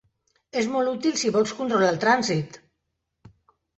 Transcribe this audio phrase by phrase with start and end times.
[0.61, 2.59] És molt útil si vols controlar el trànsit.